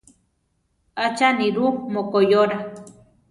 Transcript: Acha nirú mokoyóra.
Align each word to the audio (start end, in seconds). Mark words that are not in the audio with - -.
Acha 1.03 1.27
nirú 1.37 1.65
mokoyóra. 1.93 2.57